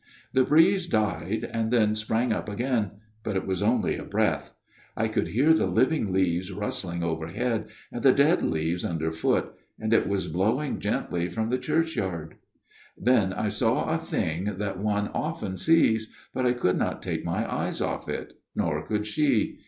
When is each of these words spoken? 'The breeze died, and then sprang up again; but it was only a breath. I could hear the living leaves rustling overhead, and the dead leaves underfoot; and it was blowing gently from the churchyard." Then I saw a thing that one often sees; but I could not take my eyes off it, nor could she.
'The 0.33 0.43
breeze 0.43 0.87
died, 0.87 1.47
and 1.53 1.69
then 1.69 1.93
sprang 1.93 2.33
up 2.33 2.49
again; 2.49 2.89
but 3.21 3.35
it 3.35 3.45
was 3.45 3.61
only 3.61 3.97
a 3.97 4.03
breath. 4.03 4.51
I 4.97 5.07
could 5.07 5.27
hear 5.27 5.53
the 5.53 5.67
living 5.67 6.11
leaves 6.11 6.51
rustling 6.51 7.03
overhead, 7.03 7.67
and 7.91 8.01
the 8.01 8.11
dead 8.11 8.41
leaves 8.41 8.83
underfoot; 8.83 9.53
and 9.79 9.93
it 9.93 10.07
was 10.07 10.27
blowing 10.27 10.79
gently 10.79 11.29
from 11.29 11.51
the 11.51 11.59
churchyard." 11.59 12.33
Then 12.97 13.31
I 13.31 13.49
saw 13.49 13.89
a 13.89 13.99
thing 13.99 14.45
that 14.57 14.79
one 14.79 15.09
often 15.09 15.55
sees; 15.55 16.11
but 16.33 16.47
I 16.47 16.53
could 16.53 16.79
not 16.79 17.03
take 17.03 17.23
my 17.23 17.47
eyes 17.47 17.79
off 17.79 18.09
it, 18.09 18.33
nor 18.55 18.81
could 18.83 19.05
she. 19.05 19.59